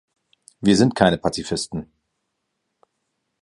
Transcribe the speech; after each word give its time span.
Wir 0.61 0.75
sind 0.77 0.95
keine 0.95 1.19
Pazifisten. 1.19 1.91